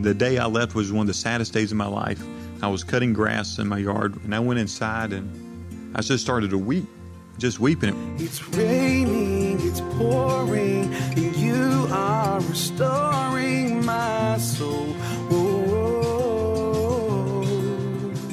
The 0.00 0.14
day 0.14 0.38
I 0.38 0.46
left 0.46 0.76
was 0.76 0.92
one 0.92 1.02
of 1.02 1.06
the 1.08 1.14
saddest 1.14 1.52
days 1.52 1.72
of 1.72 1.76
my 1.76 1.86
life. 1.86 2.22
I 2.62 2.68
was 2.68 2.84
cutting 2.84 3.12
grass 3.12 3.58
in 3.58 3.68
my 3.68 3.78
yard, 3.78 4.14
and 4.24 4.34
I 4.34 4.38
went 4.38 4.60
inside 4.60 5.12
and 5.12 5.28
I 5.96 6.02
just 6.02 6.22
started 6.22 6.50
to 6.50 6.58
weep, 6.58 6.86
just 7.38 7.58
weeping. 7.58 8.16
It's 8.18 8.46
raining, 8.50 9.58
it's 9.60 9.80
pouring, 9.98 10.94
and 10.94 11.36
you 11.36 11.88
are 11.90 12.40
restoring 12.40 13.84
my 13.84 14.38
soul. 14.38 14.94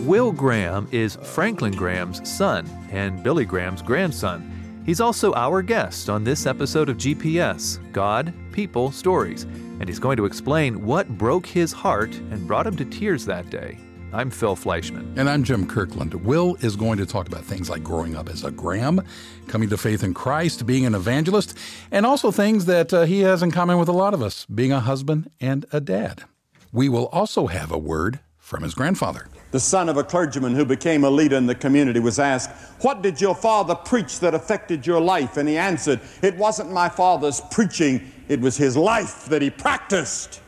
Will 0.06 0.32
Graham 0.32 0.88
is 0.92 1.18
Franklin 1.24 1.74
Graham's 1.74 2.30
son 2.30 2.70
and 2.92 3.24
Billy 3.24 3.44
Graham's 3.44 3.82
grandson. 3.82 4.55
He's 4.86 5.02
also 5.02 5.34
our 5.34 5.64
guest 5.64 6.12
on 6.12 6.24
this 6.24 6.46
episode 6.46 6.90
of 6.90 6.98
GPS 6.98 7.80
God, 7.92 8.32
People, 8.52 8.92
Stories, 8.92 9.44
and 9.80 9.88
he's 9.88 9.98
going 9.98 10.16
to 10.18 10.26
explain 10.26 10.86
what 10.86 11.10
broke 11.18 11.48
his 11.48 11.74
heart 11.74 12.16
and 12.16 12.46
brought 12.46 12.68
him 12.68 12.76
to 12.78 12.86
tears 12.86 13.26
that 13.26 13.50
day. 13.50 13.80
I'm 14.14 14.30
Phil 14.30 14.56
Fleischman. 14.56 15.18
And 15.18 15.28
I'm 15.28 15.44
Jim 15.44 15.66
Kirkland. 15.66 16.14
Will 16.14 16.56
is 16.62 16.76
going 16.76 17.00
to 17.00 17.06
talk 17.08 17.28
about 17.28 17.44
things 17.44 17.68
like 17.68 17.84
growing 17.84 18.16
up 18.16 18.30
as 18.30 18.44
a 18.44 18.52
Graham, 18.52 19.02
coming 19.48 19.70
to 19.70 19.78
faith 19.78 20.04
in 20.04 20.14
Christ, 20.14 20.68
being 20.68 20.86
an 20.86 20.94
evangelist, 20.94 21.58
and 21.90 22.06
also 22.06 22.30
things 22.30 22.66
that 22.66 22.94
uh, 22.94 23.06
he 23.06 23.22
has 23.22 23.42
in 23.42 23.50
common 23.50 23.80
with 23.80 23.90
a 23.90 23.92
lot 23.92 24.14
of 24.14 24.22
us 24.22 24.46
being 24.46 24.72
a 24.72 24.82
husband 24.82 25.32
and 25.42 25.66
a 25.72 25.82
dad. 25.82 26.26
We 26.72 26.90
will 26.90 27.08
also 27.08 27.48
have 27.48 27.72
a 27.72 27.78
word 27.78 28.20
from 28.46 28.62
his 28.62 28.76
grandfather. 28.76 29.28
The 29.50 29.60
son 29.60 29.90
of 29.90 29.98
a 29.98 30.04
clergyman 30.04 30.54
who 30.54 30.66
became 30.66 31.04
a 31.04 31.10
leader 31.10 31.36
in 31.36 31.48
the 31.48 31.56
community 31.56 32.00
was 32.00 32.20
asked, 32.20 32.52
What 32.82 33.02
did 33.02 33.20
your 33.20 33.34
father 33.34 33.74
preach 33.74 34.20
that 34.20 34.36
affected 34.36 34.86
your 34.86 35.02
life? 35.02 35.38
And 35.38 35.50
he 35.50 35.58
answered, 35.58 36.00
It 36.22 36.38
wasn't 36.38 36.72
my 36.72 36.88
father's 36.88 37.42
preaching, 37.50 38.12
it 38.28 38.40
was 38.40 38.56
his 38.56 38.78
life 38.78 39.26
that 39.26 39.42
he 39.42 39.50
practiced 39.50 40.42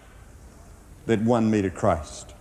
that 1.07 1.23
won 1.23 1.49
me 1.49 1.63
to 1.63 1.71
Christ. 1.71 2.35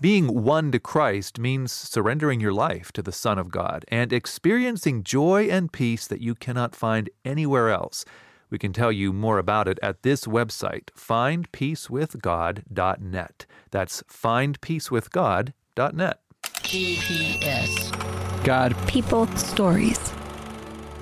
Being 0.00 0.42
won 0.42 0.72
to 0.72 0.78
Christ 0.78 1.38
means 1.38 1.72
surrendering 1.72 2.40
your 2.40 2.54
life 2.54 2.90
to 2.92 3.02
the 3.02 3.12
Son 3.12 3.38
of 3.38 3.50
God 3.50 3.84
and 3.88 4.14
experiencing 4.14 5.04
joy 5.04 5.44
and 5.50 5.70
peace 5.70 6.06
that 6.06 6.22
you 6.22 6.34
cannot 6.34 6.74
find 6.74 7.10
anywhere 7.22 7.68
else. 7.68 8.06
We 8.52 8.58
can 8.58 8.72
tell 8.74 8.92
you 8.92 9.14
more 9.14 9.38
about 9.38 9.66
it 9.66 9.78
at 9.82 10.02
this 10.02 10.26
website, 10.26 10.90
findpeacewithgod.net. 10.94 13.46
That's 13.70 14.02
findpeacewithgod.net. 14.02 16.20
GPS. 16.42 18.44
God, 18.44 18.76
People, 18.86 19.26
stories. 19.38 20.12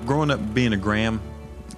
Growing 0.05 0.31
up 0.31 0.53
being 0.53 0.71
a 0.71 0.77
Graham, 0.77 1.19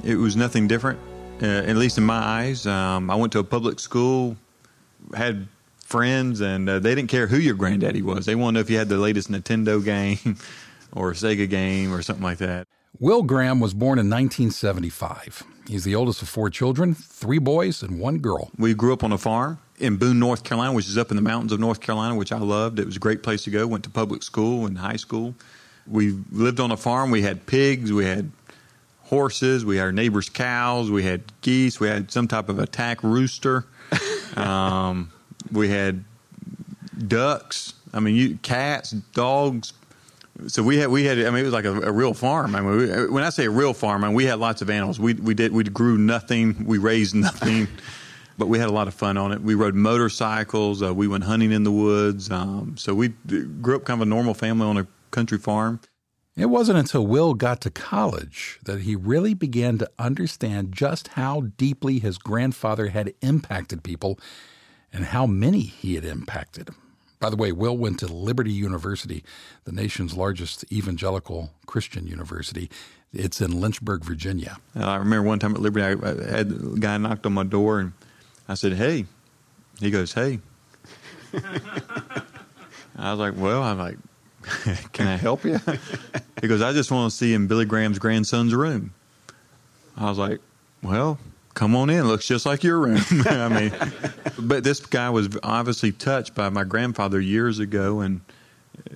it 0.03 0.17
was 0.17 0.35
nothing 0.35 0.67
different, 0.67 0.99
uh, 1.41 1.45
at 1.45 1.75
least 1.75 1.97
in 1.97 2.03
my 2.03 2.19
eyes. 2.19 2.67
Um, 2.67 3.09
I 3.09 3.15
went 3.15 3.33
to 3.33 3.39
a 3.39 3.43
public 3.43 3.79
school, 3.79 4.37
had 5.15 5.47
friends, 5.83 6.41
and 6.41 6.69
uh, 6.69 6.77
they 6.77 6.93
didn't 6.93 7.09
care 7.09 7.25
who 7.25 7.37
your 7.37 7.55
granddaddy 7.55 8.03
was. 8.03 8.27
They 8.27 8.35
wanted 8.35 8.51
to 8.51 8.53
know 8.53 8.59
if 8.59 8.69
you 8.69 8.77
had 8.77 8.89
the 8.89 8.97
latest 8.97 9.31
Nintendo 9.31 9.83
game 9.83 10.19
or 10.91 11.13
Sega 11.13 11.49
game 11.49 11.91
or 11.91 12.03
something 12.03 12.23
like 12.23 12.37
that. 12.37 12.67
Will 12.99 13.23
Graham 13.23 13.59
was 13.59 13.73
born 13.73 13.97
in 13.97 14.07
1975. 14.07 15.45
He's 15.67 15.83
the 15.83 15.95
oldest 15.95 16.21
of 16.21 16.29
four 16.29 16.49
children, 16.49 16.93
three 16.93 17.39
boys 17.39 17.83
and 17.83 17.99
one 17.99 18.19
girl. 18.19 18.51
We 18.57 18.73
grew 18.73 18.93
up 18.93 19.03
on 19.03 19.11
a 19.11 19.17
farm 19.17 19.59
in 19.79 19.97
Boone, 19.97 20.19
North 20.19 20.43
Carolina, 20.43 20.73
which 20.73 20.87
is 20.87 20.97
up 20.97 21.09
in 21.09 21.15
the 21.15 21.21
mountains 21.21 21.51
of 21.51 21.59
North 21.59 21.79
Carolina, 21.79 22.15
which 22.15 22.31
I 22.31 22.37
loved. 22.37 22.79
It 22.79 22.85
was 22.85 22.97
a 22.97 22.99
great 22.99 23.23
place 23.23 23.43
to 23.43 23.49
go. 23.49 23.65
Went 23.65 23.83
to 23.85 23.89
public 23.89 24.23
school 24.23 24.65
and 24.65 24.77
high 24.77 24.97
school. 24.97 25.35
We 25.87 26.17
lived 26.31 26.59
on 26.59 26.71
a 26.71 26.77
farm. 26.77 27.11
We 27.11 27.21
had 27.21 27.45
pigs. 27.45 27.91
We 27.91 28.05
had 28.05 28.31
horses. 29.03 29.65
We 29.65 29.77
had 29.77 29.83
our 29.83 29.91
neighbors' 29.91 30.29
cows. 30.29 30.89
We 30.91 31.03
had 31.03 31.23
geese. 31.41 31.79
We 31.79 31.87
had 31.87 32.11
some 32.11 32.27
type 32.27 32.49
of 32.49 32.59
attack 32.59 33.03
rooster. 33.03 33.65
Um, 34.35 35.11
we 35.51 35.69
had 35.69 36.05
ducks. 37.07 37.75
I 37.93 37.99
mean, 37.99 38.15
you, 38.15 38.39
cats, 38.41 38.89
dogs. 38.89 39.73
So 40.47 40.63
we 40.63 40.77
had 40.77 40.89
we 40.89 41.03
had. 41.03 41.19
I 41.19 41.29
mean, 41.29 41.41
it 41.41 41.43
was 41.43 41.53
like 41.53 41.65
a, 41.65 41.81
a 41.81 41.91
real 41.91 42.13
farm. 42.13 42.55
I 42.55 42.61
mean, 42.61 42.77
we, 42.77 43.07
when 43.07 43.23
I 43.23 43.29
say 43.29 43.45
a 43.45 43.51
real 43.51 43.73
farm, 43.73 44.03
I 44.03 44.07
mean 44.07 44.15
we 44.15 44.25
had 44.25 44.39
lots 44.39 44.61
of 44.61 44.69
animals. 44.69 44.99
We 44.99 45.13
we 45.13 45.33
did 45.33 45.51
we 45.51 45.63
grew 45.63 45.97
nothing. 45.97 46.65
We 46.65 46.77
raised 46.79 47.15
nothing. 47.15 47.67
but 48.37 48.47
we 48.47 48.57
had 48.59 48.69
a 48.69 48.71
lot 48.71 48.87
of 48.87 48.93
fun 48.93 49.17
on 49.17 49.31
it. 49.31 49.41
We 49.41 49.53
rode 49.53 49.75
motorcycles. 49.75 50.81
Uh, 50.81 50.93
we 50.93 51.07
went 51.07 51.23
hunting 51.23 51.51
in 51.51 51.63
the 51.63 51.71
woods. 51.71 52.31
Um, 52.31 52.75
so 52.77 52.93
we 52.93 53.09
grew 53.09 53.75
up 53.75 53.85
kind 53.85 54.01
of 54.01 54.07
a 54.07 54.09
normal 54.09 54.33
family 54.33 54.65
on 54.65 54.77
a 54.77 54.87
country 55.11 55.37
farm. 55.37 55.79
It 56.35 56.47
wasn't 56.47 56.79
until 56.79 57.05
Will 57.05 57.35
got 57.35 57.61
to 57.61 57.69
college 57.69 58.59
that 58.63 58.81
he 58.81 58.95
really 58.95 59.35
began 59.35 59.77
to 59.77 59.89
understand 59.99 60.71
just 60.71 61.09
how 61.09 61.41
deeply 61.57 61.99
his 61.99 62.17
grandfather 62.17 62.87
had 62.87 63.13
impacted 63.21 63.83
people 63.83 64.19
and 64.91 65.05
how 65.05 65.27
many 65.27 65.61
he 65.61 65.93
had 65.93 66.05
impacted. 66.05 66.69
By 67.23 67.29
the 67.29 67.37
way, 67.37 67.53
Will 67.53 67.77
went 67.77 67.99
to 67.99 68.07
Liberty 68.07 68.51
University, 68.51 69.23
the 69.63 69.71
nation's 69.71 70.13
largest 70.13 70.65
evangelical 70.73 71.51
Christian 71.65 72.05
university. 72.05 72.69
It's 73.13 73.39
in 73.39 73.61
Lynchburg, 73.61 74.03
Virginia. 74.03 74.57
Uh, 74.77 74.85
I 74.85 74.97
remember 74.97 75.25
one 75.29 75.39
time 75.39 75.55
at 75.55 75.61
Liberty, 75.61 75.85
I, 75.85 75.91
I 75.91 76.37
had 76.37 76.51
a 76.51 76.77
guy 76.77 76.97
knocked 76.97 77.25
on 77.25 77.31
my 77.31 77.45
door 77.45 77.79
and 77.79 77.93
I 78.49 78.55
said, 78.55 78.73
"Hey." 78.73 79.05
He 79.79 79.89
goes, 79.89 80.11
"Hey." 80.11 80.41
I 82.97 83.11
was 83.11 83.19
like, 83.19 83.35
"Well," 83.37 83.63
I'm 83.63 83.79
like, 83.79 83.97
"Can 84.91 85.07
I 85.07 85.15
help 85.15 85.45
you?" 85.45 85.61
he 86.41 86.49
goes, 86.49 86.61
"I 86.61 86.73
just 86.73 86.91
want 86.91 87.09
to 87.09 87.17
see 87.17 87.33
in 87.33 87.47
Billy 87.47 87.63
Graham's 87.63 87.99
grandson's 87.99 88.53
room." 88.53 88.93
I 89.95 90.09
was 90.09 90.17
like, 90.17 90.41
"Well, 90.81 91.19
come 91.53 91.75
on 91.75 91.89
in. 91.89 92.07
Looks 92.07 92.27
just 92.27 92.45
like 92.45 92.63
your 92.63 92.79
room." 92.79 92.99
I 93.25 93.47
mean, 93.49 93.73
but 94.39 94.63
this 94.63 94.79
guy 94.85 95.09
was 95.09 95.29
obviously 95.43 95.91
touched 95.91 96.35
by 96.35 96.49
my 96.49 96.63
grandfather 96.63 97.19
years 97.19 97.59
ago, 97.59 97.99
and 97.99 98.21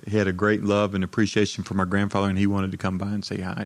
he 0.06 0.16
had 0.16 0.26
a 0.26 0.32
great 0.32 0.64
love 0.64 0.94
and 0.94 1.04
appreciation 1.04 1.64
for 1.64 1.74
my 1.74 1.84
grandfather, 1.84 2.28
and 2.28 2.38
he 2.38 2.46
wanted 2.46 2.70
to 2.72 2.76
come 2.76 2.98
by 2.98 3.08
and 3.08 3.24
say 3.24 3.40
hi. 3.40 3.64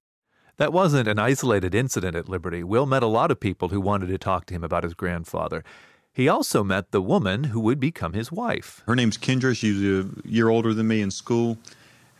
That 0.58 0.72
wasn't 0.72 1.08
an 1.08 1.19
isolated 1.19 1.75
incident 1.75 2.14
at 2.14 2.28
Liberty. 2.28 2.62
Will 2.62 2.86
met 2.86 3.02
a 3.02 3.06
lot 3.06 3.31
of 3.31 3.41
people 3.41 3.70
who 3.70 3.81
wanted 3.81 4.08
to 4.08 4.19
talk 4.19 4.47
to 4.47 4.54
him 4.54 4.62
about 4.62 4.84
his 4.84 4.94
grandfather. 4.94 5.64
He 6.12 6.28
also 6.28 6.62
met 6.62 6.91
the 6.91 7.00
woman 7.00 7.44
who 7.44 7.60
would 7.60 7.81
become 7.81 8.12
his 8.12 8.31
wife. 8.31 8.82
Her 8.86 8.94
name's 8.94 9.16
Kendra. 9.16 9.56
She's 9.56 9.82
a 9.82 10.08
year 10.25 10.50
older 10.50 10.75
than 10.75 10.86
me 10.86 11.00
in 11.00 11.10
school, 11.10 11.56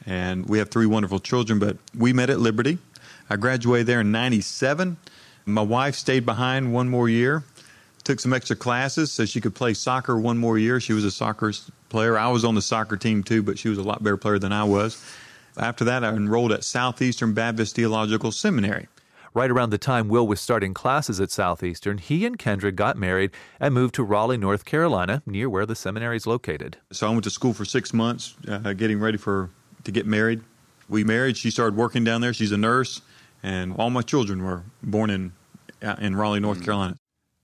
and 0.07 0.49
we 0.49 0.59
have 0.59 0.71
three 0.71 0.87
wonderful 0.87 1.21
children. 1.21 1.59
But 1.59 1.77
we 1.97 2.15
met 2.15 2.31
at 2.31 2.41
Liberty. 2.41 2.79
I 3.29 3.37
graduated 3.37 3.87
there 3.87 4.01
in 4.01 4.11
'97. 4.11 4.97
My 5.45 5.63
wife 5.63 5.95
stayed 5.97 6.25
behind 6.25 6.73
one 6.73 6.89
more 6.89 7.09
year, 7.09 7.43
took 8.05 8.21
some 8.21 8.33
extra 8.33 8.57
classes 8.57 9.11
so 9.11 9.25
she 9.25 9.41
could 9.41 9.55
play 9.55 9.75
soccer 9.75 10.19
one 10.19 10.39
more 10.39 10.59
year. 10.59 10.81
She 10.81 10.93
was 10.93 11.05
a 11.05 11.11
soccer 11.11 11.53
player. 11.89 12.19
I 12.19 12.29
was 12.29 12.45
on 12.45 12.55
the 12.55 12.63
soccer 12.63 12.97
team 12.97 13.23
too, 13.23 13.43
but 13.43 13.59
she 13.59 13.69
was 13.69 13.79
a 13.79 13.83
lot 13.83 14.03
better 14.03 14.17
player 14.17 14.39
than 14.39 14.53
I 14.53 14.65
was. 14.65 15.03
After 15.57 15.85
that, 15.85 16.05
I 16.05 16.11
enrolled 16.11 16.53
at 16.53 16.65
Southeastern 16.65 17.35
Baptist 17.35 17.77
Theological 17.77 18.33
Seminary. 18.33 18.89
Right 19.35 19.51
around 19.51 19.71
the 19.71 19.79
time 19.79 20.09
Will 20.09 20.27
was 20.27 20.41
starting 20.41 20.75
classes 20.75 21.19
at 21.19 21.31
Southeastern, 21.31 21.99
he 21.99 22.27
and 22.27 22.39
Kendra 22.39 22.75
got 22.75 22.99
married 22.99 23.31
and 23.59 23.73
moved 23.73 23.95
to 23.95 24.05
Raleigh, 24.05 24.37
North 24.37 24.67
Carolina, 24.67 25.23
near 25.25 25.49
where 25.49 25.65
the 25.65 25.75
seminary 25.75 26.17
is 26.17 26.27
located. 26.27 26.77
So 26.91 27.07
I 27.07 27.11
went 27.11 27.25
to 27.25 27.31
school 27.31 27.55
for 27.55 27.65
six 27.65 27.95
months, 27.95 28.35
uh, 28.47 28.75
getting 28.75 29.01
ready 29.01 29.17
for 29.17 29.49
to 29.85 29.91
get 29.91 30.07
married. 30.07 30.43
We 30.89 31.03
married. 31.03 31.39
She 31.39 31.51
started 31.51 31.77
working 31.77 32.05
down 32.05 32.21
there. 32.21 32.35
She's 32.35 32.53
a 32.53 32.59
nurse, 32.59 33.01
and 33.43 33.75
all 33.77 33.91
my 33.91 34.03
children 34.03 34.43
were 34.43 34.63
born 34.83 35.11
in 35.11 35.33
uh, 35.83 35.97
in 36.01 36.17
Raleigh, 36.17 36.41
North 36.41 36.65
Carolina. 36.65 36.97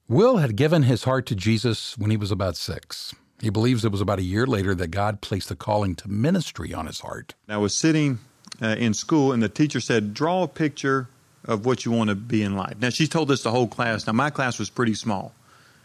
Will 0.09 0.39
had 0.39 0.57
given 0.57 0.85
his 0.85 1.05
heart 1.05 1.27
to 1.27 1.35
Jesus 1.35 1.99
when 1.99 2.11
he 2.11 2.17
was 2.17 2.31
about 2.31 2.57
six. 2.57 3.15
He 3.41 3.51
believes 3.51 3.85
it 3.85 3.93
was 3.93 4.01
about 4.01 4.19
a 4.19 4.23
year 4.23 4.47
later 4.47 4.75
that 4.75 4.89
God 4.89 5.21
placed 5.21 5.49
the 5.49 5.57
calling 5.57 5.95
to 5.97 6.09
ministry 6.09 6.73
on 6.73 6.87
his 6.87 7.01
heart. 7.01 7.35
I 7.49 7.59
was 7.59 7.75
sitting 7.75 8.19
uh, 8.61 8.77
in 8.79 8.95
school, 8.95 9.33
and 9.33 9.43
the 9.43 9.49
teacher 9.49 9.81
said, 9.81 10.15
"Draw 10.15 10.45
a 10.45 10.49
picture 10.49 11.09
of 11.45 11.67
what 11.67 11.85
you 11.85 11.93
want 11.93 12.11
to 12.11 12.17
be 12.17 12.43
in 12.43 12.57
life." 12.57 12.77
Now 12.81 12.91
she 12.91 13.07
told 13.07 13.29
this 13.29 13.43
the 13.43 13.51
whole 13.51 13.69
class. 13.69 14.07
Now 14.07 14.13
my 14.13 14.31
class 14.31 14.59
was 14.59 14.71
pretty 14.71 14.95
small, 14.95 15.33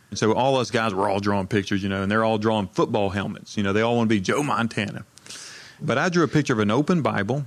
and 0.10 0.18
so 0.18 0.34
all 0.34 0.58
us 0.58 0.72
guys 0.72 0.94
were 0.94 1.10
all 1.10 1.20
drawing 1.20 1.48
pictures, 1.48 1.84
you 1.84 1.90
know, 1.90 2.02
and 2.02 2.12
they're 2.12 2.24
all 2.24 2.38
drawing 2.38 2.68
football 2.68 3.10
helmets. 3.10 3.58
You 3.58 3.64
know, 3.64 3.74
they 3.74 3.82
all 3.82 3.98
want 3.98 4.10
to 4.10 4.16
be 4.16 4.22
Joe 4.22 4.42
Montana. 4.42 5.06
But 5.82 5.98
I 5.98 6.10
drew 6.10 6.24
a 6.24 6.28
picture 6.28 6.54
of 6.54 6.60
an 6.60 6.72
open 6.72 7.02
Bible. 7.02 7.46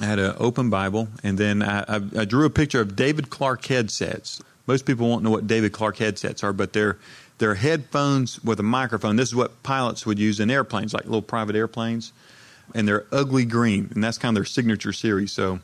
I 0.00 0.04
had 0.04 0.18
an 0.18 0.34
open 0.38 0.70
Bible, 0.70 1.08
and 1.22 1.38
then 1.38 1.62
I, 1.62 1.84
I, 1.86 2.00
I 2.18 2.24
drew 2.24 2.44
a 2.44 2.50
picture 2.50 2.80
of 2.80 2.96
David 2.96 3.30
Clark 3.30 3.64
headsets. 3.66 4.42
Most 4.66 4.84
people 4.84 5.08
won't 5.08 5.22
know 5.22 5.30
what 5.30 5.46
David 5.46 5.72
Clark 5.72 5.98
headsets 5.98 6.42
are, 6.42 6.52
but 6.52 6.72
they're 6.72 6.98
they're 7.38 7.54
headphones 7.54 8.42
with 8.44 8.60
a 8.60 8.62
microphone. 8.62 9.16
This 9.16 9.30
is 9.30 9.34
what 9.34 9.62
pilots 9.62 10.06
would 10.06 10.18
use 10.18 10.38
in 10.38 10.50
airplanes, 10.50 10.94
like 10.94 11.04
little 11.04 11.22
private 11.22 11.56
airplanes. 11.56 12.12
And 12.74 12.86
they're 12.86 13.04
ugly 13.10 13.44
green, 13.44 13.90
and 13.94 14.02
that's 14.02 14.16
kind 14.16 14.36
of 14.36 14.40
their 14.40 14.44
signature 14.44 14.92
series. 14.92 15.32
So, 15.32 15.58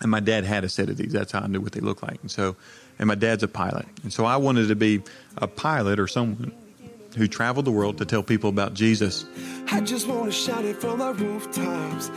and 0.00 0.10
my 0.10 0.20
dad 0.20 0.44
had 0.44 0.64
a 0.64 0.68
set 0.68 0.90
of 0.90 0.98
these. 0.98 1.12
That's 1.12 1.32
how 1.32 1.40
I 1.40 1.46
knew 1.46 1.60
what 1.60 1.72
they 1.72 1.80
looked 1.80 2.02
like. 2.02 2.20
And 2.20 2.30
so, 2.30 2.56
and 2.98 3.08
my 3.08 3.14
dad's 3.14 3.42
a 3.42 3.48
pilot, 3.48 3.86
and 4.02 4.12
so 4.12 4.24
I 4.26 4.36
wanted 4.36 4.68
to 4.68 4.76
be 4.76 5.02
a 5.38 5.46
pilot 5.46 5.98
or 5.98 6.06
someone 6.06 6.52
who 7.14 7.28
traveled 7.28 7.64
the 7.64 7.72
world 7.72 7.98
to 7.98 8.04
tell 8.04 8.22
people 8.22 8.50
about 8.50 8.74
Jesus. 8.74 9.24
I 9.70 9.80
just 9.80 10.06
want 10.06 10.26
to 10.26 10.32
shout 10.32 10.64
it 10.64 10.76
from 10.76 10.98
the 10.98 11.12
rooftops. 11.14 12.10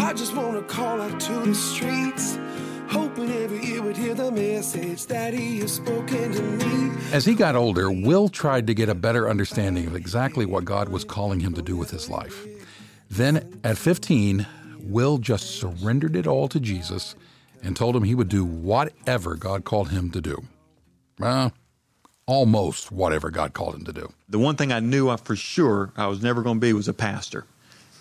I 0.00 0.12
just 0.14 0.34
want 0.34 0.56
to 0.56 0.62
call 0.74 1.00
out 1.00 1.20
to 1.20 1.32
the 1.40 1.54
streets. 1.54 2.38
Hoping 2.88 3.30
every 3.30 3.58
he 3.58 3.80
would 3.80 3.96
hear 3.96 4.14
the 4.14 4.30
message 4.30 5.06
that 5.06 5.34
he 5.34 5.60
has 5.60 5.74
spoken 5.74 6.32
to 6.32 6.42
me. 6.42 6.96
As 7.12 7.26
he 7.26 7.34
got 7.34 7.54
older, 7.54 7.90
Will 7.90 8.30
tried 8.30 8.66
to 8.66 8.74
get 8.74 8.88
a 8.88 8.94
better 8.94 9.28
understanding 9.28 9.86
of 9.86 9.94
exactly 9.94 10.46
what 10.46 10.64
God 10.64 10.88
was 10.88 11.04
calling 11.04 11.40
him 11.40 11.52
to 11.54 11.62
do 11.62 11.76
with 11.76 11.90
his 11.90 12.08
life. 12.08 12.46
Then, 13.10 13.60
at 13.62 13.76
15, 13.76 14.46
Will 14.80 15.18
just 15.18 15.58
surrendered 15.58 16.16
it 16.16 16.26
all 16.26 16.48
to 16.48 16.58
Jesus 16.58 17.14
and 17.62 17.76
told 17.76 17.94
him 17.94 18.04
he 18.04 18.14
would 18.14 18.28
do 18.28 18.44
whatever 18.44 19.34
God 19.34 19.64
called 19.64 19.90
him 19.90 20.10
to 20.12 20.20
do. 20.20 20.42
Well, 21.18 21.52
almost 22.28 22.92
whatever 22.92 23.30
God 23.30 23.54
called 23.54 23.74
him 23.74 23.84
to 23.86 23.92
do. 23.92 24.12
The 24.28 24.38
one 24.38 24.54
thing 24.54 24.70
I 24.70 24.80
knew 24.80 25.08
I, 25.08 25.16
for 25.16 25.34
sure 25.34 25.92
I 25.96 26.06
was 26.08 26.22
never 26.22 26.42
going 26.42 26.56
to 26.56 26.60
be 26.60 26.74
was 26.74 26.86
a 26.86 26.92
pastor. 26.92 27.46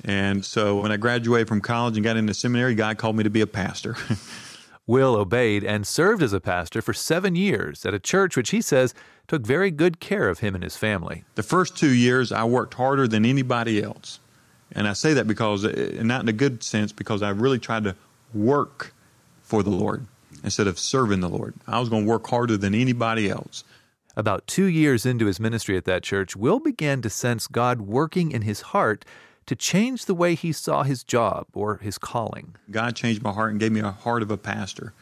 And 0.03 0.43
so 0.43 0.81
when 0.81 0.91
I 0.91 0.97
graduated 0.97 1.47
from 1.47 1.61
college 1.61 1.95
and 1.95 2.03
got 2.03 2.17
into 2.17 2.33
seminary, 2.33 2.75
God 2.75 2.97
called 2.97 3.15
me 3.15 3.23
to 3.23 3.29
be 3.29 3.39
a 3.41 3.47
pastor. 3.47 3.95
Will 4.85 5.15
obeyed 5.15 5.63
and 5.63 5.87
served 5.87 6.21
as 6.21 6.33
a 6.33 6.41
pastor 6.41 6.81
for 6.81 6.93
seven 6.93 7.35
years 7.35 7.85
at 7.85 7.93
a 7.93 7.99
church 7.99 8.35
which 8.35 8.51
he 8.51 8.61
says 8.61 8.93
took 9.27 9.45
very 9.45 9.71
good 9.71 10.01
care 10.01 10.27
of 10.27 10.39
him 10.39 10.55
and 10.55 10.63
his 10.63 10.75
family. 10.75 11.23
the 11.35 11.43
first 11.43 11.77
two 11.77 11.93
years, 11.93 12.31
I 12.31 12.43
worked 12.43 12.73
harder 12.73 13.07
than 13.07 13.25
anybody 13.25 13.81
else. 13.81 14.19
And 14.73 14.87
I 14.87 14.93
say 14.93 15.13
that 15.13 15.27
because, 15.27 15.63
uh, 15.63 15.99
not 16.01 16.21
in 16.21 16.27
a 16.27 16.33
good 16.33 16.63
sense, 16.63 16.91
because 16.91 17.21
I 17.21 17.29
really 17.29 17.59
tried 17.59 17.85
to 17.85 17.95
work 18.33 18.93
for 19.43 19.63
the 19.63 19.69
Lord 19.69 20.05
instead 20.43 20.67
of 20.67 20.77
serving 20.77 21.21
the 21.21 21.29
Lord. 21.29 21.53
I 21.65 21.79
was 21.79 21.87
going 21.87 22.03
to 22.03 22.09
work 22.09 22.27
harder 22.27 22.57
than 22.57 22.75
anybody 22.75 23.29
else. 23.29 23.63
About 24.17 24.47
two 24.47 24.65
years 24.65 25.05
into 25.05 25.27
his 25.27 25.39
ministry 25.39 25.77
at 25.77 25.85
that 25.85 26.01
church, 26.01 26.35
Will 26.35 26.59
began 26.59 27.03
to 27.03 27.09
sense 27.09 27.45
God 27.45 27.81
working 27.81 28.31
in 28.31 28.41
his 28.41 28.61
heart 28.61 29.05
to 29.45 29.55
change 29.55 30.05
the 30.05 30.15
way 30.15 30.33
he 30.33 30.51
saw 30.51 30.81
his 30.81 31.03
job 31.03 31.45
or 31.53 31.77
his 31.77 31.99
calling. 31.99 32.55
God 32.71 32.95
changed 32.95 33.21
my 33.21 33.31
heart 33.31 33.51
and 33.51 33.59
gave 33.59 33.71
me 33.71 33.79
a 33.81 33.91
heart 33.91 34.23
of 34.23 34.31
a 34.31 34.37
pastor. 34.37 34.93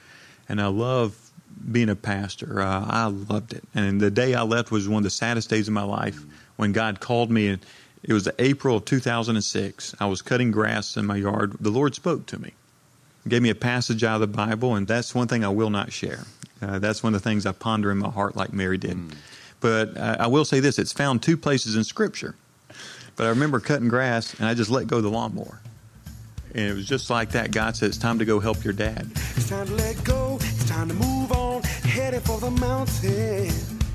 And 0.50 0.62
I 0.62 0.68
love 0.68 1.32
being 1.72 1.88
a 1.88 1.96
pastor. 1.96 2.62
Uh, 2.62 2.86
I 2.90 3.06
loved 3.06 3.54
it. 3.54 3.64
And 3.74 4.02
the 4.02 4.12
day 4.12 4.36
I 4.36 4.42
left 4.42 4.70
was 4.70 4.90
one 4.90 4.98
of 4.98 5.04
the 5.06 5.10
saddest 5.10 5.50
days 5.50 5.70
of 5.70 5.74
my 5.74 5.84
life 5.84 6.20
when 6.58 6.74
God 6.74 7.00
called 7.00 7.32
me. 7.32 7.48
And 7.48 7.66
it 8.04 8.12
was 8.12 8.28
April 8.38 8.76
of 8.76 8.84
2006. 8.84 9.96
I 9.98 10.08
was 10.08 10.22
cutting 10.22 10.52
grass 10.52 10.98
in 10.98 11.06
my 11.06 11.16
yard. 11.16 11.56
The 11.62 11.72
Lord 11.72 11.96
spoke 11.96 12.26
to 12.26 12.42
me, 12.42 12.52
gave 13.28 13.42
me 13.42 13.50
a 13.50 13.56
passage 13.56 14.04
out 14.04 14.16
of 14.16 14.22
the 14.22 14.38
Bible, 14.38 14.76
and 14.76 14.88
that's 14.88 15.16
one 15.16 15.28
thing 15.28 15.44
I 15.44 15.50
will 15.50 15.70
not 15.70 15.92
share. 15.92 16.26
Uh, 16.62 16.80
that's 16.80 17.04
one 17.04 17.14
of 17.14 17.22
the 17.22 17.30
things 17.30 17.46
I 17.46 17.52
ponder 17.52 17.92
in 17.92 17.98
my 17.98 18.10
heart, 18.10 18.36
like 18.36 18.54
Mary 18.54 18.78
did. 18.78 18.98
But 19.60 19.98
uh, 19.98 20.18
I 20.20 20.28
will 20.28 20.46
say 20.46 20.60
this 20.60 20.80
it's 20.80 20.94
found 20.94 21.22
two 21.22 21.38
places 21.38 21.76
in 21.76 21.84
Scripture. 21.84 22.36
But 23.16 23.28
I 23.28 23.30
remember 23.30 23.60
cutting 23.60 23.88
grass, 23.88 24.34
and 24.40 24.48
I 24.48 24.54
just 24.54 24.70
let 24.70 24.88
go 24.88 24.98
of 24.98 25.04
the 25.04 25.10
lawnmower. 25.10 25.62
And 26.54 26.70
it 26.70 26.74
was 26.74 26.88
just 26.88 27.10
like 27.10 27.32
that. 27.32 27.52
God 27.52 27.76
said, 27.76 27.90
It's 27.90 27.98
time 27.98 28.20
to 28.20 28.26
go 28.26 28.40
help 28.40 28.64
your 28.64 28.74
dad. 28.74 29.10
It's 29.36 29.50
time 29.50 29.68
to 29.68 29.74
let 29.74 30.02
go. 30.04 30.38
It's 30.42 30.68
time 30.68 30.88
to 30.90 30.94
move 30.94 31.32
on. 31.32 31.64
Headed 31.64 32.24
for 32.24 32.40
the 32.40 32.52
mountain. 32.52 33.52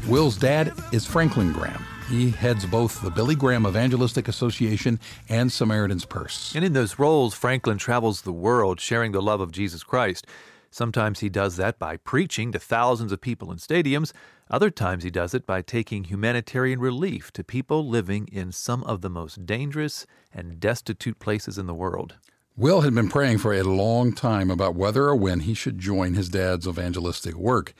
Will's 0.06 0.36
dad 0.36 0.72
is 0.92 1.06
Franklin 1.06 1.52
Graham. 1.52 1.84
He 2.10 2.30
heads 2.30 2.66
both 2.66 3.02
the 3.02 3.10
Billy 3.10 3.36
Graham 3.36 3.64
Evangelistic 3.64 4.26
Association 4.26 4.98
and 5.28 5.52
Samaritan's 5.52 6.04
Purse. 6.04 6.52
And 6.56 6.64
in 6.64 6.72
those 6.72 6.98
roles, 6.98 7.34
Franklin 7.34 7.78
travels 7.78 8.22
the 8.22 8.32
world 8.32 8.80
sharing 8.80 9.12
the 9.12 9.22
love 9.22 9.40
of 9.40 9.52
Jesus 9.52 9.84
Christ. 9.84 10.26
Sometimes 10.72 11.20
he 11.20 11.28
does 11.28 11.54
that 11.54 11.78
by 11.78 11.98
preaching 11.98 12.50
to 12.50 12.58
thousands 12.58 13.12
of 13.12 13.20
people 13.20 13.52
in 13.52 13.58
stadiums. 13.58 14.12
Other 14.50 14.70
times 14.70 15.04
he 15.04 15.10
does 15.10 15.34
it 15.34 15.46
by 15.46 15.62
taking 15.62 16.02
humanitarian 16.02 16.80
relief 16.80 17.32
to 17.34 17.44
people 17.44 17.88
living 17.88 18.28
in 18.32 18.50
some 18.50 18.82
of 18.82 19.02
the 19.02 19.10
most 19.10 19.46
dangerous 19.46 20.04
and 20.34 20.58
destitute 20.58 21.20
places 21.20 21.58
in 21.58 21.66
the 21.66 21.74
world. 21.74 22.16
Will 22.56 22.80
had 22.80 22.92
been 22.92 23.08
praying 23.08 23.38
for 23.38 23.54
a 23.54 23.62
long 23.62 24.12
time 24.12 24.50
about 24.50 24.74
whether 24.74 25.04
or 25.04 25.14
when 25.14 25.40
he 25.40 25.54
should 25.54 25.78
join 25.78 26.14
his 26.14 26.28
dad's 26.28 26.66
evangelistic 26.66 27.36
work. 27.36 27.72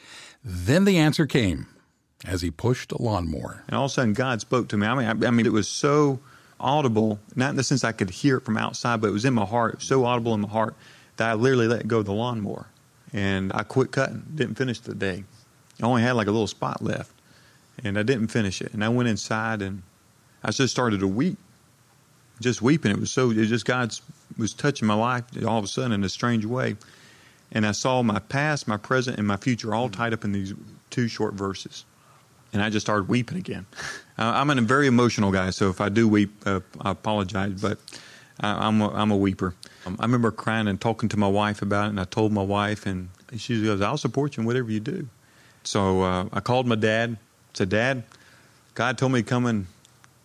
Then 0.44 0.84
the 0.84 0.98
answer 0.98 1.26
came 1.26 1.66
as 2.26 2.42
he 2.42 2.50
pushed 2.50 2.92
a 2.92 3.00
lawnmower. 3.00 3.62
And 3.66 3.76
all 3.76 3.86
of 3.86 3.90
a 3.90 3.94
sudden, 3.94 4.12
God 4.12 4.40
spoke 4.40 4.68
to 4.68 4.76
me. 4.76 4.86
I 4.86 4.94
mean, 4.94 5.24
I, 5.24 5.28
I 5.28 5.30
mean, 5.30 5.46
it 5.46 5.52
was 5.52 5.68
so 5.68 6.20
audible, 6.58 7.18
not 7.34 7.50
in 7.50 7.56
the 7.56 7.64
sense 7.64 7.84
I 7.84 7.92
could 7.92 8.10
hear 8.10 8.36
it 8.36 8.44
from 8.44 8.56
outside, 8.56 9.00
but 9.00 9.08
it 9.08 9.12
was 9.12 9.24
in 9.24 9.34
my 9.34 9.46
heart. 9.46 9.82
So 9.82 10.04
audible 10.04 10.34
in 10.34 10.42
my 10.42 10.48
heart 10.48 10.74
that 11.16 11.30
I 11.30 11.34
literally 11.34 11.66
let 11.66 11.88
go 11.88 11.98
of 12.00 12.06
the 12.06 12.12
lawnmower. 12.12 12.66
And 13.12 13.52
I 13.54 13.62
quit 13.62 13.90
cutting, 13.90 14.24
didn't 14.34 14.56
finish 14.56 14.80
the 14.80 14.94
day. 14.94 15.24
I 15.82 15.86
only 15.86 16.02
had 16.02 16.12
like 16.12 16.26
a 16.26 16.30
little 16.30 16.46
spot 16.46 16.82
left, 16.82 17.10
and 17.82 17.98
I 17.98 18.02
didn't 18.02 18.28
finish 18.28 18.60
it. 18.60 18.72
And 18.74 18.84
I 18.84 18.88
went 18.90 19.08
inside 19.08 19.62
and 19.62 19.82
I 20.44 20.50
just 20.50 20.72
started 20.72 21.00
to 21.00 21.08
weep, 21.08 21.38
just 22.40 22.62
weeping. 22.62 22.92
It 22.92 23.00
was 23.00 23.10
so, 23.10 23.30
it 23.30 23.46
just 23.46 23.64
God 23.64 23.94
was 24.38 24.52
touching 24.52 24.86
my 24.86 24.94
life 24.94 25.24
all 25.44 25.58
of 25.58 25.64
a 25.64 25.68
sudden 25.68 25.92
in 25.92 26.04
a 26.04 26.08
strange 26.08 26.44
way. 26.44 26.76
And 27.50 27.66
I 27.66 27.72
saw 27.72 28.02
my 28.02 28.20
past, 28.20 28.68
my 28.68 28.76
present, 28.76 29.18
and 29.18 29.26
my 29.26 29.36
future 29.36 29.74
all 29.74 29.88
tied 29.88 30.12
up 30.12 30.22
in 30.22 30.32
these 30.32 30.54
two 30.90 31.08
short 31.08 31.34
verses 31.34 31.84
and 32.52 32.62
I 32.62 32.70
just 32.70 32.86
started 32.86 33.08
weeping 33.08 33.38
again. 33.38 33.66
Uh, 34.18 34.32
I'm 34.34 34.50
a 34.50 34.60
very 34.60 34.86
emotional 34.86 35.32
guy, 35.32 35.50
so 35.50 35.70
if 35.70 35.80
I 35.80 35.88
do 35.88 36.08
weep, 36.08 36.30
uh, 36.46 36.60
I 36.80 36.90
apologize, 36.90 37.60
but 37.60 37.78
I, 38.40 38.66
I'm 38.66 38.80
a, 38.80 38.88
I'm 38.90 39.10
a 39.10 39.16
weeper. 39.16 39.54
Um, 39.86 39.96
I 39.98 40.04
remember 40.04 40.30
crying 40.30 40.68
and 40.68 40.80
talking 40.80 41.08
to 41.08 41.16
my 41.16 41.28
wife 41.28 41.62
about 41.62 41.86
it, 41.86 41.88
and 41.90 42.00
I 42.00 42.04
told 42.04 42.32
my 42.32 42.42
wife, 42.42 42.86
and 42.86 43.08
she 43.36 43.62
goes, 43.64 43.80
"I'll 43.80 43.96
support 43.96 44.36
you 44.36 44.42
in 44.42 44.46
whatever 44.46 44.70
you 44.70 44.80
do." 44.80 45.08
So 45.64 46.02
uh, 46.02 46.28
I 46.32 46.40
called 46.40 46.66
my 46.66 46.74
dad. 46.74 47.16
Said, 47.54 47.70
"Dad, 47.70 48.04
God 48.74 48.98
told 48.98 49.12
me 49.12 49.22
to 49.22 49.28
come 49.28 49.46
in 49.46 49.66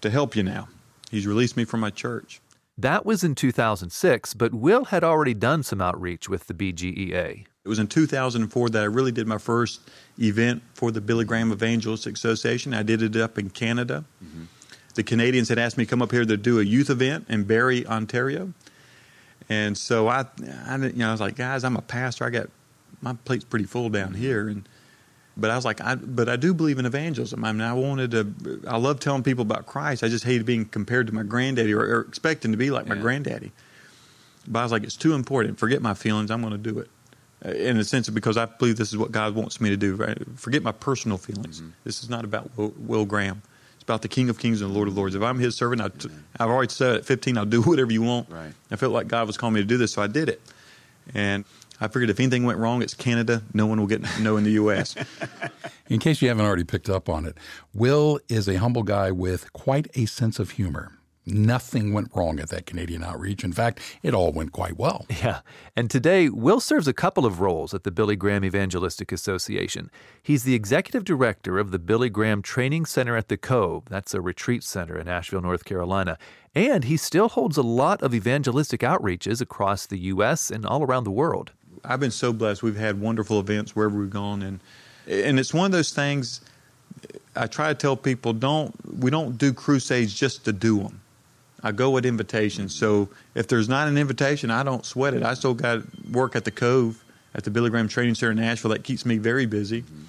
to 0.01 0.10
help 0.10 0.36
you 0.36 0.44
now. 0.44 0.68
He's 1.10 1.25
released 1.25 1.56
me 1.56 1.66
from 1.66 1.80
my 1.80 1.89
church." 1.89 2.42
That 2.77 3.06
was 3.06 3.24
in 3.24 3.36
2006, 3.36 4.33
but 4.33 4.54
Will 4.54 4.86
had 4.86 5.01
already 5.01 5.33
done 5.33 5.63
some 5.63 5.80
outreach 5.80 6.27
with 6.27 6.48
the 6.48 6.54
BGEA. 6.54 7.45
It 7.66 7.70
was 7.70 7.80
in 7.80 7.88
2004 7.88 8.70
that 8.70 8.82
I 8.82 8.86
really 8.86 9.12
did 9.12 9.26
my 9.26 9.40
first 9.40 9.82
event 10.20 10.62
for 10.76 10.92
the 10.92 11.02
Billy 11.02 11.26
Graham 11.26 11.52
Evangelistic 11.52 12.16
Association. 12.16 12.76
I 12.76 12.84
did 12.84 13.02
it 13.02 13.16
up 13.18 13.40
in 13.40 13.50
Canada. 13.50 14.06
Mm-hmm. 14.24 14.44
The 14.94 15.04
Canadians 15.04 15.50
had 15.50 15.58
asked 15.58 15.76
me 15.78 15.86
to 15.86 15.90
come 15.90 16.04
up 16.04 16.12
here 16.12 16.24
to 16.24 16.38
do 16.38 16.60
a 16.60 16.64
youth 16.64 16.92
event 16.92 17.26
in 17.28 17.44
Barrie, 17.44 17.86
Ontario. 17.88 18.54
And 19.50 19.76
so 19.76 20.08
I, 20.08 20.26
I, 20.68 20.78
you 20.78 20.94
know, 20.94 21.10
I 21.10 21.12
was 21.12 21.22
like, 21.22 21.36
guys, 21.36 21.64
I'm 21.64 21.76
a 21.76 21.82
pastor. 21.82 22.26
I 22.26 22.30
got 22.30 22.50
my 23.02 23.14
plate's 23.26 23.44
pretty 23.44 23.66
full 23.66 23.90
down 23.90 24.10
mm-hmm. 24.10 24.22
here, 24.22 24.48
and 24.48 24.68
but 25.38 25.52
I 25.52 25.56
was 25.56 25.66
like, 25.66 25.82
I, 25.82 25.96
but 25.96 26.30
I 26.30 26.38
do 26.38 26.54
believe 26.54 26.80
in 26.80 26.86
evangelism. 26.86 27.44
I 27.44 27.52
mean, 27.52 27.62
I 27.62 27.74
wanted 27.74 28.12
to. 28.12 28.62
I 28.68 28.78
love 28.78 29.00
telling 29.00 29.22
people 29.22 29.42
about 29.42 29.66
Christ. 29.66 30.04
I 30.04 30.08
just 30.08 30.24
hated 30.24 30.46
being 30.46 30.66
compared 30.66 31.08
to 31.08 31.14
my 31.14 31.24
granddaddy 31.24 31.74
or, 31.74 31.82
or 31.82 32.02
expecting 32.02 32.52
to 32.52 32.58
be 32.58 32.72
like 32.72 32.88
my 32.88 32.96
granddaddy. 32.96 33.52
But 34.48 34.60
I 34.60 34.64
was 34.64 34.72
like, 34.72 34.84
it's 34.84 34.96
too 34.96 35.14
important. 35.14 35.60
Forget 35.60 35.82
my 35.82 35.94
feelings. 35.94 36.32
I'm 36.32 36.42
going 36.42 36.54
to 36.54 36.58
do 36.58 36.80
it. 36.80 36.90
Uh, 37.46 37.52
In 37.52 37.78
a 37.78 37.84
sense, 37.84 38.08
of 38.08 38.14
because 38.16 38.38
I 38.38 38.46
believe 38.46 38.78
this 38.78 38.90
is 38.90 38.98
what 38.98 39.12
God 39.12 39.36
wants 39.36 39.62
me 39.62 39.70
to 39.70 39.78
do. 39.78 39.96
Right? 39.96 40.18
Forget 40.36 40.64
my 40.64 40.72
personal 40.72 41.18
feelings. 41.18 41.62
This 41.84 42.04
is 42.04 42.10
not 42.10 42.26
about 42.26 42.50
Will, 42.58 42.74
Will 42.78 43.06
Graham. 43.06 43.42
It's 43.76 43.84
about 43.84 44.02
the 44.02 44.08
King 44.08 44.30
of 44.30 44.40
Kings 44.40 44.62
and 44.62 44.72
the 44.72 44.74
Lord 44.75 44.88
of 44.88 44.98
Lords. 44.98 45.16
If 45.16 45.22
I'm 45.22 45.40
His 45.40 45.56
servant, 45.56 45.82
I 45.82 45.90
t- 45.90 46.10
I've 46.40 46.50
already 46.50 46.72
said 46.72 46.96
at 46.98 47.06
15, 47.06 47.38
I'll 47.38 47.46
do 47.46 47.62
whatever 47.62 47.92
you 47.92 48.02
want. 48.02 48.30
Right. 48.30 48.54
I 48.72 48.75
felt 48.78 48.94
like 48.94 49.08
God 49.08 49.28
was 49.28 49.38
calling 49.38 49.54
me 49.56 49.62
to 49.62 49.68
do 49.68 49.78
this, 49.78 49.94
so 49.94 50.02
I 50.02 50.08
did 50.08 50.30
it. 50.30 50.42
And 51.14 51.46
I 51.80 51.88
figured 51.88 52.10
if 52.10 52.20
anything 52.20 52.46
went 52.46 52.58
wrong, 52.58 52.82
it's 52.82 52.94
Canada. 52.94 53.44
No 53.54 53.68
one 53.68 53.80
will 53.80 53.88
get 53.88 54.02
know 54.20 54.38
in 54.38 54.44
the 54.44 54.52
U.S. 54.52 54.96
In 55.90 56.00
case 56.00 56.22
you 56.22 56.30
haven't 56.30 56.46
already 56.46 56.64
picked 56.64 56.90
up 56.90 57.10
on 57.10 57.25
it, 57.25 57.38
Will 57.74 58.20
is 58.30 58.48
a 58.48 58.56
humble 58.56 58.84
guy 58.84 59.12
with 59.12 59.52
quite 59.54 59.88
a 59.96 60.06
sense 60.06 60.40
of 60.40 60.52
humor. 60.52 60.94
Nothing 61.25 61.91
went 61.91 62.12
wrong 62.13 62.39
at 62.39 62.50
that 62.50 62.67
Canadian 62.67 63.03
outreach. 63.03 63.44
In 63.44 63.51
fact, 63.51 63.79
it 64.03 64.13
all 64.13 64.32
went 64.32 64.51
quite 64.51 64.77
well. 64.77 65.05
Yeah, 65.25 65.39
and 65.75 65.89
today 65.89 66.29
Will 66.29 66.60
serves 66.60 66.88
a 66.88 66.94
couple 66.94 67.25
of 67.25 67.39
roles 67.39 67.74
at 67.74 67.84
the 67.84 67.89
Billy 67.89 68.15
Graham 68.15 68.46
Evangelistic 68.46 69.12
Association. 69.12 69.89
He's 70.22 70.44
the 70.44 70.53
executive 70.53 71.03
director 71.03 71.58
of 71.58 71.72
the 71.72 71.79
Billy 71.79 72.10
Graham 72.10 72.41
Training 72.44 72.86
Center 72.86 73.15
at 73.15 73.29
the 73.29 73.38
Cove. 73.38 73.86
That's 73.89 74.13
a 74.13 74.22
retreat 74.22 74.63
center 74.63 75.00
in 75.00 75.08
Asheville, 75.08 75.41
North 75.41 75.65
Carolina. 75.65 76.17
And 76.53 76.84
he 76.84 76.98
still 76.98 77.29
holds 77.29 77.58
a 77.58 77.63
lot 77.63 78.03
of 78.03 78.13
evangelistic 78.13 78.82
outreaches 78.82 79.41
across 79.41 79.88
the 79.88 79.98
U.S. 80.00 80.51
and 80.51 80.65
all 80.65 80.84
around 80.84 81.05
the 81.05 81.12
world. 81.12 81.51
I've 81.84 82.00
been 82.00 82.12
so 82.12 82.34
blessed. 82.34 82.62
We've 82.62 82.75
had 82.75 83.00
wonderful 83.00 83.39
events 83.39 83.75
wherever 83.75 83.98
we've 83.98 84.10
gone, 84.10 84.41
and 84.41 84.60
and 85.08 85.39
it's 85.39 85.53
one 85.53 85.67
of 85.67 85.72
those 85.72 85.91
things. 85.91 86.41
I 87.36 87.48
try 87.48 87.70
to 87.70 87.75
tell 87.75 87.96
people 87.96 88.34
don't 88.34 88.74
we 89.00 89.12
don't 89.12 89.38
do 89.38 89.53
crusades 89.53 90.13
just 90.13 90.46
to 90.46 90.53
do 90.53 90.79
them. 90.79 91.01
I 91.65 91.72
go 91.72 91.98
at 91.98 92.05
invitations. 92.05 92.75
So 92.75 93.10
if 93.34 93.48
there's 93.48 93.67
not 93.67 93.88
an 93.88 93.98
invitation, 93.98 94.51
I 94.51 94.62
don't 94.62 94.86
sweat 94.86 95.15
it. 95.15 95.24
I 95.24 95.34
still 95.34 95.55
got 95.55 95.81
work 96.12 96.36
at 96.36 96.45
the 96.45 96.51
Cove 96.51 97.03
at 97.34 97.43
the 97.43 97.50
Billy 97.50 97.72
Graham 97.72 97.88
Training 97.88 98.13
Center 98.13 98.31
in 98.31 98.39
Asheville 98.39 98.69
that 98.69 98.84
keeps 98.84 99.03
me 99.03 99.17
very 99.17 99.48
busy. 99.48 99.81
Mm-hmm. 99.81 100.03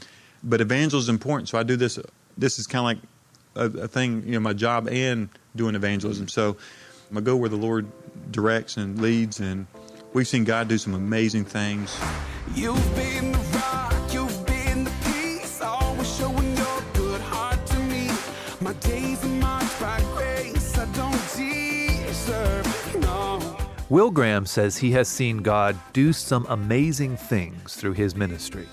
But 0.44 0.60
evangelism 0.60 1.06
is 1.06 1.08
important, 1.08 1.48
so 1.48 1.58
I 1.58 1.62
do 1.62 1.76
this. 1.76 1.98
This 2.36 2.58
is 2.58 2.66
kind 2.66 2.98
of 2.98 3.64
like 3.64 3.74
a, 3.74 3.84
a 3.84 3.88
thing, 3.88 4.22
you 4.26 4.32
know, 4.32 4.40
my 4.40 4.52
job 4.52 4.86
and 4.86 5.30
doing 5.56 5.74
evangelism. 5.74 6.26
Mm-hmm. 6.26 6.30
So 6.30 6.58
I 7.16 7.20
go 7.20 7.36
where 7.36 7.48
the 7.48 7.56
Lord 7.56 7.86
directs 8.30 8.76
and 8.76 9.00
leads, 9.00 9.40
and 9.40 9.66
we've 10.12 10.28
seen 10.28 10.44
God 10.44 10.68
do 10.68 10.76
some 10.76 10.92
amazing 10.92 11.46
things. 11.46 11.98
Will 23.88 24.10
Graham 24.10 24.46
says 24.46 24.76
he 24.76 24.90
has 24.92 25.06
seen 25.06 25.42
God 25.42 25.76
do 25.92 26.12
some 26.12 26.44
amazing 26.48 27.16
things 27.16 27.76
through 27.76 27.92
his 27.92 28.16
ministry. 28.16 28.66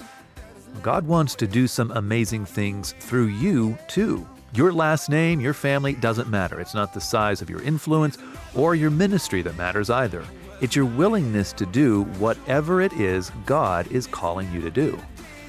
God 0.81 1.05
wants 1.05 1.35
to 1.35 1.45
do 1.45 1.67
some 1.67 1.91
amazing 1.91 2.45
things 2.45 2.95
through 2.99 3.27
you, 3.27 3.77
too. 3.87 4.27
Your 4.55 4.73
last 4.73 5.11
name, 5.11 5.39
your 5.39 5.53
family 5.53 5.93
doesn't 5.93 6.31
matter. 6.31 6.59
It's 6.59 6.73
not 6.73 6.95
the 6.95 7.01
size 7.01 7.43
of 7.43 7.49
your 7.49 7.61
influence 7.61 8.17
or 8.55 8.73
your 8.73 8.89
ministry 8.89 9.43
that 9.43 9.55
matters 9.55 9.91
either. 9.91 10.25
It's 10.61 10.75
your 10.75 10.85
willingness 10.85 11.53
to 11.53 11.67
do 11.67 12.05
whatever 12.17 12.81
it 12.81 12.93
is 12.93 13.31
God 13.45 13.91
is 13.91 14.07
calling 14.07 14.51
you 14.51 14.61
to 14.61 14.71
do. 14.71 14.99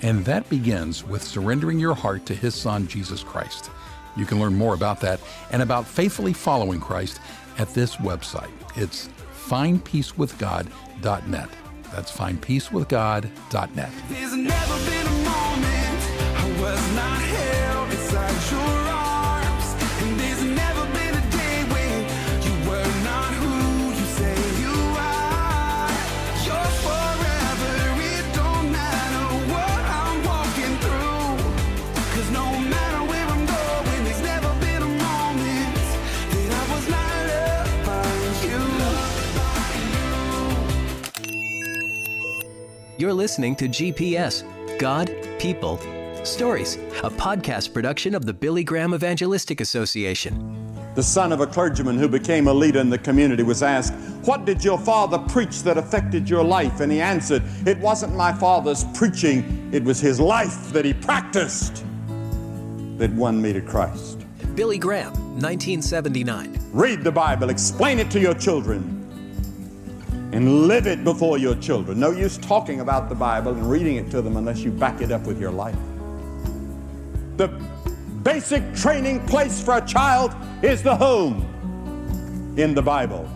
And 0.02 0.26
that 0.26 0.46
begins 0.50 1.04
with 1.04 1.22
surrendering 1.22 1.78
your 1.78 1.94
heart 1.94 2.26
to 2.26 2.34
His 2.34 2.54
Son, 2.54 2.86
Jesus 2.86 3.22
Christ. 3.22 3.70
You 4.14 4.26
can 4.26 4.38
learn 4.38 4.54
more 4.54 4.74
about 4.74 5.00
that 5.00 5.20
and 5.52 5.62
about 5.62 5.86
faithfully 5.86 6.34
following 6.34 6.80
Christ 6.80 7.18
at 7.58 7.72
this 7.72 7.96
website. 7.96 8.50
It's 8.76 9.08
findpeacewithgod.net. 9.48 11.50
That's 11.92 12.12
findpeacewithgod.net. 12.12 13.92
listening 43.14 43.54
to 43.56 43.68
GPS 43.68 44.44
God, 44.78 45.14
People, 45.38 45.78
Stories, 46.24 46.76
a 47.04 47.10
podcast 47.10 47.72
production 47.72 48.14
of 48.14 48.26
the 48.26 48.34
Billy 48.34 48.64
Graham 48.64 48.92
Evangelistic 48.92 49.60
Association. 49.60 50.60
The 50.94 51.02
son 51.02 51.32
of 51.32 51.40
a 51.40 51.46
clergyman 51.46 51.96
who 51.98 52.08
became 52.08 52.48
a 52.48 52.52
leader 52.52 52.80
in 52.80 52.90
the 52.90 52.98
community 52.98 53.42
was 53.42 53.62
asked, 53.62 53.94
What 54.26 54.44
did 54.44 54.64
your 54.64 54.78
father 54.78 55.18
preach 55.18 55.62
that 55.62 55.78
affected 55.78 56.28
your 56.28 56.44
life? 56.44 56.80
And 56.80 56.90
he 56.90 57.00
answered, 57.00 57.42
It 57.66 57.78
wasn't 57.78 58.14
my 58.16 58.32
father's 58.32 58.84
preaching, 58.94 59.70
it 59.72 59.82
was 59.82 60.00
his 60.00 60.20
life 60.20 60.72
that 60.72 60.84
he 60.84 60.94
practiced 60.94 61.84
that 62.98 63.12
won 63.12 63.40
me 63.40 63.52
to 63.52 63.60
Christ. 63.60 64.24
Billy 64.54 64.78
Graham, 64.78 65.12
1979. 65.40 66.58
Read 66.72 67.02
the 67.02 67.12
Bible, 67.12 67.50
explain 67.50 67.98
it 67.98 68.10
to 68.12 68.20
your 68.20 68.34
children, 68.34 69.03
and 70.34 70.66
live 70.66 70.88
it 70.88 71.04
before 71.04 71.38
your 71.38 71.54
children. 71.54 72.00
No 72.00 72.10
use 72.10 72.38
talking 72.38 72.80
about 72.80 73.08
the 73.08 73.14
Bible 73.14 73.52
and 73.52 73.70
reading 73.70 73.96
it 73.96 74.10
to 74.10 74.20
them 74.20 74.36
unless 74.36 74.58
you 74.58 74.72
back 74.72 75.00
it 75.00 75.12
up 75.12 75.22
with 75.22 75.40
your 75.40 75.52
life. 75.52 75.76
The 77.36 77.48
basic 78.24 78.74
training 78.74 79.24
place 79.26 79.62
for 79.62 79.76
a 79.76 79.86
child 79.86 80.34
is 80.60 80.82
the 80.82 80.96
home 80.96 82.54
in 82.56 82.74
the 82.74 82.82
Bible. 82.82 83.30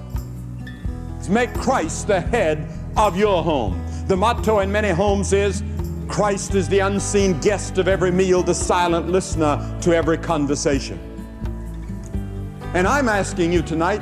Make 1.28 1.52
Christ 1.54 2.06
the 2.06 2.20
head 2.20 2.66
of 2.96 3.16
your 3.16 3.42
home. 3.42 3.84
The 4.06 4.16
motto 4.16 4.60
in 4.60 4.72
many 4.72 4.88
homes 4.88 5.34
is 5.34 5.62
Christ 6.08 6.54
is 6.54 6.68
the 6.68 6.78
unseen 6.78 7.38
guest 7.40 7.76
of 7.76 7.86
every 7.86 8.10
meal, 8.10 8.42
the 8.42 8.54
silent 8.54 9.10
listener 9.10 9.78
to 9.82 9.94
every 9.94 10.16
conversation. 10.16 10.98
And 12.74 12.88
I'm 12.88 13.10
asking 13.10 13.52
you 13.52 13.60
tonight 13.60 14.00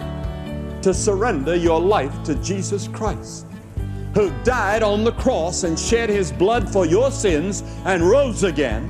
to 0.83 0.93
surrender 0.95 1.55
your 1.55 1.81
life 1.81 2.23
to 2.25 2.35
Jesus 2.37 2.89
Christ, 2.89 3.47
who 4.15 4.31
died 4.45 4.83
on 4.83 5.05
the 5.05 5.13
cross 5.13 5.65
and 5.65 5.79
shed 5.79 6.09
his 6.09 6.33
blood 6.33 6.69
for 6.71 6.87
your 6.87 7.11
sins 7.11 7.63
and 7.85 8.03
rose 8.03 8.43
again, 8.43 8.85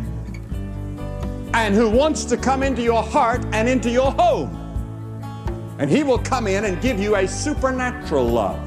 and 1.54 1.74
who 1.74 1.90
wants 1.90 2.24
to 2.26 2.36
come 2.36 2.62
into 2.62 2.82
your 2.82 3.02
heart 3.02 3.44
and 3.52 3.68
into 3.68 3.90
your 3.90 4.12
home. 4.12 4.54
And 5.78 5.90
he 5.90 6.02
will 6.02 6.18
come 6.18 6.46
in 6.46 6.64
and 6.64 6.80
give 6.80 6.98
you 6.98 7.16
a 7.16 7.28
supernatural 7.28 8.26
love, 8.26 8.58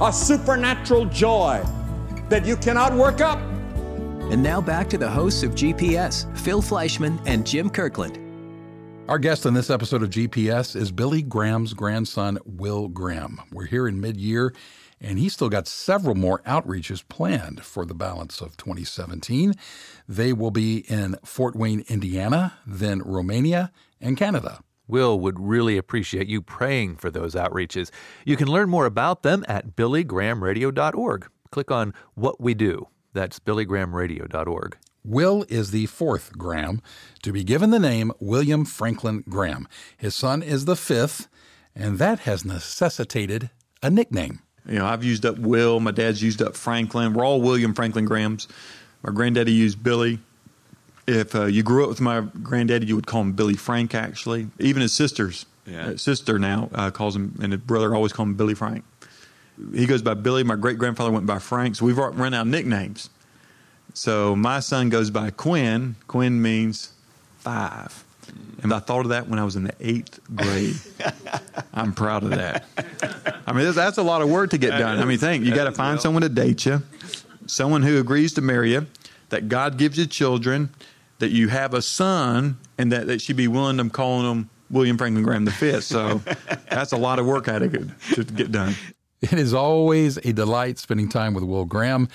a 0.00 0.12
supernatural 0.12 1.06
joy 1.06 1.62
that 2.28 2.46
you 2.46 2.56
cannot 2.56 2.94
work 2.94 3.20
up. 3.20 3.38
And 4.30 4.42
now 4.42 4.60
back 4.60 4.88
to 4.90 4.98
the 4.98 5.10
hosts 5.10 5.42
of 5.42 5.52
GPS, 5.52 6.24
Phil 6.38 6.62
Fleischman 6.62 7.20
and 7.26 7.44
Jim 7.44 7.68
Kirkland. 7.68 8.29
Our 9.10 9.18
guest 9.18 9.44
on 9.44 9.54
this 9.54 9.70
episode 9.70 10.04
of 10.04 10.10
GPS 10.10 10.76
is 10.76 10.92
Billy 10.92 11.20
Graham's 11.20 11.74
grandson, 11.74 12.38
Will 12.44 12.86
Graham. 12.86 13.40
We're 13.50 13.66
here 13.66 13.88
in 13.88 14.00
mid 14.00 14.16
year, 14.16 14.54
and 15.00 15.18
he's 15.18 15.32
still 15.32 15.48
got 15.48 15.66
several 15.66 16.14
more 16.14 16.42
outreaches 16.46 17.02
planned 17.08 17.64
for 17.64 17.84
the 17.84 17.92
balance 17.92 18.40
of 18.40 18.56
2017. 18.56 19.54
They 20.08 20.32
will 20.32 20.52
be 20.52 20.84
in 20.88 21.16
Fort 21.24 21.56
Wayne, 21.56 21.82
Indiana, 21.88 22.52
then 22.64 23.02
Romania, 23.02 23.72
and 24.00 24.16
Canada. 24.16 24.60
Will 24.86 25.18
would 25.18 25.40
really 25.40 25.76
appreciate 25.76 26.28
you 26.28 26.40
praying 26.40 26.94
for 26.94 27.10
those 27.10 27.34
outreaches. 27.34 27.90
You 28.24 28.36
can 28.36 28.46
learn 28.46 28.70
more 28.70 28.86
about 28.86 29.24
them 29.24 29.44
at 29.48 29.74
billygrahamradio.org. 29.74 31.28
Click 31.50 31.72
on 31.72 31.94
What 32.14 32.40
We 32.40 32.54
Do. 32.54 32.86
That's 33.12 33.40
billygrahamradio.org. 33.40 34.76
Will 35.04 35.44
is 35.48 35.70
the 35.70 35.86
fourth 35.86 36.36
Graham 36.36 36.82
to 37.22 37.32
be 37.32 37.42
given 37.44 37.70
the 37.70 37.78
name 37.78 38.12
William 38.20 38.64
Franklin 38.64 39.24
Graham. 39.28 39.66
His 39.96 40.14
son 40.14 40.42
is 40.42 40.64
the 40.66 40.76
fifth, 40.76 41.28
and 41.74 41.98
that 41.98 42.20
has 42.20 42.44
necessitated 42.44 43.50
a 43.82 43.90
nickname. 43.90 44.40
You 44.68 44.78
know, 44.80 44.86
I've 44.86 45.02
used 45.02 45.24
up 45.24 45.38
Will. 45.38 45.80
My 45.80 45.90
dad's 45.90 46.22
used 46.22 46.42
up 46.42 46.54
Franklin. 46.54 47.14
We're 47.14 47.24
all 47.24 47.40
William 47.40 47.72
Franklin 47.74 48.04
Grahams. 48.04 48.46
My 49.02 49.12
granddaddy 49.12 49.52
used 49.52 49.82
Billy. 49.82 50.18
If 51.06 51.34
uh, 51.34 51.46
you 51.46 51.62
grew 51.62 51.82
up 51.84 51.88
with 51.88 52.00
my 52.00 52.20
granddaddy, 52.42 52.86
you 52.86 52.94
would 52.94 53.06
call 53.06 53.22
him 53.22 53.32
Billy 53.32 53.54
Frank. 53.56 53.94
Actually, 53.94 54.48
even 54.58 54.82
his 54.82 54.92
sisters, 54.92 55.46
Yeah. 55.66 55.88
uh, 55.88 55.96
sister 55.96 56.38
now 56.38 56.68
uh, 56.74 56.90
calls 56.90 57.16
him, 57.16 57.38
and 57.42 57.52
his 57.52 57.62
brother 57.62 57.94
always 57.94 58.12
call 58.12 58.26
him 58.26 58.34
Billy 58.34 58.54
Frank. 58.54 58.84
He 59.74 59.86
goes 59.86 60.02
by 60.02 60.14
Billy. 60.14 60.44
My 60.44 60.56
great 60.56 60.78
grandfather 60.78 61.10
went 61.10 61.26
by 61.26 61.38
Frank. 61.38 61.76
So 61.76 61.86
we've 61.86 61.96
run 61.98 62.32
out 62.34 62.42
of 62.42 62.46
nicknames. 62.48 63.10
So 63.94 64.36
my 64.36 64.60
son 64.60 64.88
goes 64.88 65.10
by 65.10 65.30
Quinn. 65.30 65.96
Quinn 66.06 66.40
means 66.40 66.92
five. 67.38 68.04
And 68.62 68.72
I 68.72 68.78
thought 68.78 69.00
of 69.00 69.08
that 69.08 69.28
when 69.28 69.38
I 69.38 69.44
was 69.44 69.56
in 69.56 69.64
the 69.64 69.74
eighth 69.80 70.20
grade. 70.34 70.76
I'm 71.74 71.92
proud 71.92 72.22
of 72.22 72.30
that. 72.30 72.64
I 73.46 73.52
mean, 73.52 73.64
that's, 73.64 73.76
that's 73.76 73.98
a 73.98 74.02
lot 74.02 74.22
of 74.22 74.28
work 74.28 74.50
to 74.50 74.58
get 74.58 74.70
done. 74.70 74.98
I 74.98 75.04
mean, 75.04 75.18
think 75.18 75.44
you 75.44 75.54
got 75.54 75.64
to 75.64 75.72
find 75.72 76.00
someone 76.00 76.22
to 76.22 76.28
date 76.28 76.66
you, 76.66 76.82
someone 77.46 77.82
who 77.82 77.98
agrees 77.98 78.34
to 78.34 78.40
marry 78.40 78.72
you, 78.72 78.86
that 79.30 79.48
God 79.48 79.78
gives 79.78 79.98
you 79.98 80.06
children, 80.06 80.70
that 81.18 81.30
you 81.30 81.48
have 81.48 81.74
a 81.74 81.82
son, 81.82 82.58
and 82.76 82.92
that, 82.92 83.06
that 83.06 83.20
she'd 83.22 83.36
be 83.36 83.48
willing 83.48 83.78
to 83.78 83.88
calling 83.88 84.30
him 84.30 84.50
William 84.70 84.98
Franklin 84.98 85.24
Graham 85.24 85.44
the 85.44 85.50
fifth. 85.50 85.84
So 85.84 86.20
that's 86.70 86.92
a 86.92 86.96
lot 86.96 87.18
of 87.18 87.26
work 87.26 87.48
I 87.48 87.54
had 87.54 87.58
to 87.60 87.68
get, 87.68 88.00
to 88.14 88.24
get 88.24 88.52
done. 88.52 88.74
It 89.20 89.34
is 89.34 89.52
always 89.52 90.16
a 90.18 90.32
delight 90.32 90.78
spending 90.78 91.08
time 91.08 91.34
with 91.34 91.44
Will 91.44 91.66
Graham, 91.66 92.08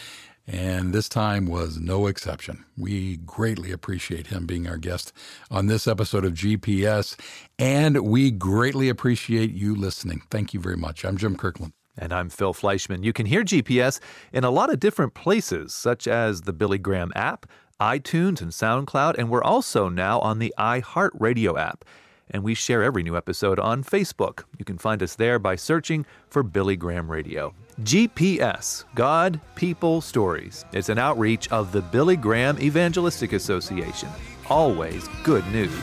and 0.48 0.94
this 0.94 1.10
time 1.10 1.48
was 1.48 1.80
no 1.80 2.08
exception. 2.08 2.66
We 2.78 3.18
greatly 3.18 3.72
appreciate 3.72 4.28
him 4.28 4.46
being 4.46 4.68
our 4.68 4.78
guest 4.78 5.12
on 5.50 5.68
this 5.68 5.88
episode 5.88 6.26
of 6.26 6.34
GPS, 6.34 7.20
and 7.58 8.02
we 8.02 8.32
greatly 8.32 8.90
appreciate 8.90 9.52
you 9.52 9.76
listening. 9.76 10.22
Thank 10.30 10.54
you 10.54 10.60
very 10.60 10.78
much. 10.78 11.04
I'm 11.04 11.18
Jim 11.18 11.36
Kirkland. 11.36 11.74
And 11.98 12.14
I'm 12.14 12.30
Phil 12.30 12.54
Fleischman. 12.54 13.04
You 13.04 13.14
can 13.14 13.26
hear 13.26 13.44
GPS 13.44 14.00
in 14.34 14.44
a 14.44 14.52
lot 14.52 14.72
of 14.72 14.80
different 14.80 15.14
places, 15.14 15.74
such 15.74 16.08
as 16.08 16.42
the 16.42 16.54
Billy 16.54 16.78
Graham 16.78 17.12
app, 17.16 17.46
iTunes, 17.80 18.42
and 18.42 18.52
SoundCloud, 18.52 19.16
and 19.18 19.30
we're 19.30 19.44
also 19.44 19.90
now 19.90 20.20
on 20.20 20.40
the 20.40 20.54
iHeartRadio 20.60 21.60
app. 21.60 21.86
And 22.30 22.44
we 22.44 22.54
share 22.56 22.84
every 22.84 23.04
new 23.04 23.16
episode 23.16 23.60
on 23.60 23.84
Facebook. 23.84 24.44
You 24.58 24.66
can 24.66 24.78
find 24.78 25.02
us 25.04 25.16
there 25.16 25.38
by 25.38 25.56
searching 25.56 26.06
for 26.28 26.42
Billy 26.44 26.76
Graham 26.76 27.10
Radio. 27.10 27.54
GPS, 27.82 28.86
God, 28.96 29.42
People, 29.56 30.00
Stories. 30.00 30.64
It's 30.72 30.88
an 30.88 30.98
outreach 30.98 31.50
of 31.50 31.74
the 31.74 31.82
Billy 31.82 32.16
Graham 32.16 32.58
Evangelistic 32.60 33.34
Association. 33.34 34.10
Always 34.50 35.10
good 35.24 35.46
news. 35.48 35.76